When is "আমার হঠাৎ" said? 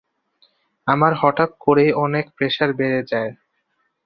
0.87-1.51